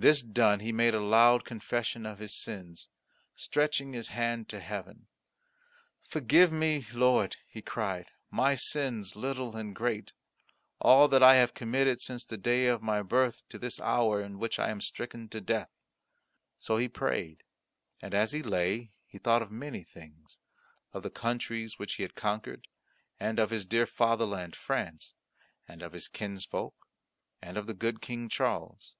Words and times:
This 0.00 0.22
done 0.22 0.60
he 0.60 0.70
made 0.70 0.94
a 0.94 1.00
loud 1.02 1.44
confession 1.44 2.06
of 2.06 2.20
his 2.20 2.32
sins, 2.32 2.88
stretching 3.34 3.94
his 3.94 4.10
hand 4.10 4.48
to 4.50 4.60
heaven. 4.60 5.08
"Forgive 6.02 6.52
me, 6.52 6.86
Lord," 6.92 7.34
he 7.48 7.62
cried, 7.62 8.06
"my 8.30 8.54
sins, 8.54 9.16
little 9.16 9.56
and 9.56 9.74
great, 9.74 10.12
all 10.78 11.08
that 11.08 11.20
I 11.20 11.34
have 11.34 11.52
committed 11.52 12.00
since 12.00 12.24
the 12.24 12.36
day 12.36 12.68
of 12.68 12.80
my 12.80 13.02
birth 13.02 13.42
to 13.48 13.58
this 13.58 13.80
hour 13.80 14.20
in 14.22 14.38
which 14.38 14.60
I 14.60 14.68
am 14.68 14.80
stricken 14.80 15.28
to 15.30 15.40
death." 15.40 15.72
So 16.60 16.76
he 16.76 16.86
prayed; 16.88 17.42
and, 18.00 18.14
as 18.14 18.30
he 18.30 18.40
lay, 18.40 18.92
he 19.04 19.18
thought 19.18 19.42
of 19.42 19.50
many 19.50 19.82
things, 19.82 20.38
of 20.92 21.02
the 21.02 21.10
countries 21.10 21.76
which 21.80 21.94
he 21.96 22.04
had 22.04 22.14
conquered, 22.14 22.68
and 23.18 23.40
of 23.40 23.50
his 23.50 23.66
dear 23.66 23.84
Fatherland 23.84 24.54
France, 24.54 25.14
and 25.66 25.82
of 25.82 25.92
his 25.92 26.06
kinsfolk, 26.06 26.76
and 27.42 27.56
of 27.56 27.66
the 27.66 27.74
good 27.74 28.00
King 28.00 28.28
Charles. 28.28 28.94